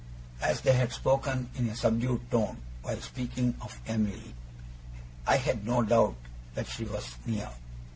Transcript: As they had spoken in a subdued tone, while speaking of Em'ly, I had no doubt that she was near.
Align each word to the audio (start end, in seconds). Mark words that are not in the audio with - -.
As 0.41 0.61
they 0.61 0.73
had 0.73 0.91
spoken 0.91 1.51
in 1.53 1.69
a 1.69 1.75
subdued 1.75 2.31
tone, 2.31 2.57
while 2.81 2.99
speaking 3.01 3.53
of 3.61 3.79
Em'ly, 3.85 4.33
I 5.27 5.35
had 5.37 5.63
no 5.63 5.83
doubt 5.83 6.15
that 6.55 6.65
she 6.67 6.85
was 6.85 7.17
near. 7.27 7.51